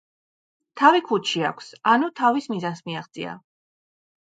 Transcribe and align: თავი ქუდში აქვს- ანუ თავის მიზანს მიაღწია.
თავი 0.81 1.01
ქუდში 1.09 1.45
აქვს- 1.49 1.69
ანუ 1.93 2.09
თავის 2.23 2.51
მიზანს 2.55 2.85
მიაღწია. 2.89 3.37